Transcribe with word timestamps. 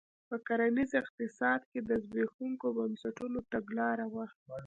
په 0.27 0.35
کرنیز 0.47 0.91
اقتصاد 1.01 1.61
کې 1.71 1.79
د 1.89 1.91
زبېښونکو 2.03 2.67
بنسټونو 2.77 3.39
تګلاره 3.53 4.05
وه. 4.13 4.25